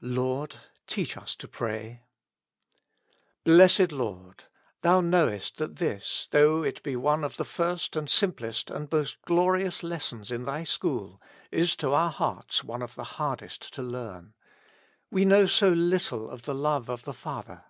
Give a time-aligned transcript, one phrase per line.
[0.00, 0.56] "Lord,
[0.86, 2.04] teach us to pray."
[3.44, 4.44] Blessed Lord!
[4.80, 9.20] Thou knowest that this, though it be one of the first and simplest and most
[9.26, 11.20] glorious lessons in Thy school,
[11.50, 14.32] is to our hearts one of the hardest to learn:
[15.10, 17.66] we know so little of the love of the Father.